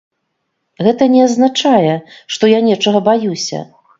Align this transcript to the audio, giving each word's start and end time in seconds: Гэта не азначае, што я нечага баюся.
Гэта 0.87 1.03
не 1.15 1.19
азначае, 1.25 1.93
што 2.37 2.51
я 2.57 2.65
нечага 2.71 3.05
баюся. 3.11 3.63